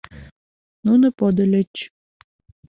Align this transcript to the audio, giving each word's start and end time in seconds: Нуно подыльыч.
Нуно 0.85 1.07
подыльыч. 1.19 1.75